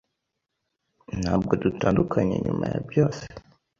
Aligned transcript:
Ntabwo 1.21 1.51
dutandukanye 1.63 2.35
nyuma 2.45 2.65
ya 2.73 2.79
byose. 2.87 3.23